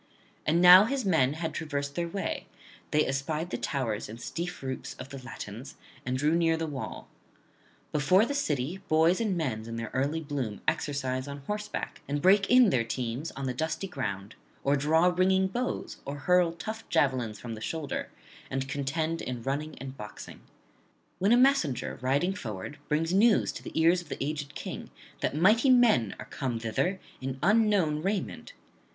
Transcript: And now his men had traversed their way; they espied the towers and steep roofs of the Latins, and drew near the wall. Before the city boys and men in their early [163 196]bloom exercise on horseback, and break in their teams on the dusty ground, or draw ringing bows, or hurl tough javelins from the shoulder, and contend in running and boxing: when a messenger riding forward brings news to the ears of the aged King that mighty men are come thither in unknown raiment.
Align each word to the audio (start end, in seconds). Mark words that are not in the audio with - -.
And 0.47 0.61
now 0.63 0.85
his 0.85 1.05
men 1.05 1.33
had 1.33 1.53
traversed 1.53 1.93
their 1.93 2.07
way; 2.07 2.47
they 2.89 3.05
espied 3.05 3.51
the 3.51 3.55
towers 3.59 4.09
and 4.09 4.19
steep 4.19 4.63
roofs 4.63 4.95
of 4.95 5.09
the 5.09 5.21
Latins, 5.21 5.75
and 6.07 6.17
drew 6.17 6.33
near 6.33 6.57
the 6.57 6.65
wall. 6.65 7.07
Before 7.91 8.25
the 8.25 8.33
city 8.33 8.79
boys 8.89 9.21
and 9.21 9.37
men 9.37 9.67
in 9.67 9.75
their 9.75 9.91
early 9.93 10.21
[163 10.21 10.57
196]bloom 10.57 10.61
exercise 10.67 11.27
on 11.27 11.37
horseback, 11.45 12.01
and 12.07 12.19
break 12.19 12.49
in 12.49 12.71
their 12.71 12.83
teams 12.83 13.29
on 13.33 13.45
the 13.45 13.53
dusty 13.53 13.85
ground, 13.87 14.33
or 14.63 14.75
draw 14.75 15.05
ringing 15.15 15.45
bows, 15.45 15.97
or 16.03 16.17
hurl 16.17 16.53
tough 16.53 16.89
javelins 16.89 17.39
from 17.39 17.53
the 17.53 17.61
shoulder, 17.61 18.09
and 18.49 18.67
contend 18.67 19.21
in 19.21 19.43
running 19.43 19.77
and 19.77 19.97
boxing: 19.97 20.41
when 21.19 21.31
a 21.31 21.37
messenger 21.37 21.99
riding 22.01 22.33
forward 22.33 22.79
brings 22.89 23.13
news 23.13 23.51
to 23.51 23.61
the 23.61 23.79
ears 23.79 24.01
of 24.01 24.09
the 24.09 24.17
aged 24.23 24.55
King 24.55 24.89
that 25.19 25.35
mighty 25.35 25.69
men 25.69 26.15
are 26.17 26.25
come 26.25 26.57
thither 26.59 26.99
in 27.21 27.37
unknown 27.43 28.01
raiment. 28.01 28.53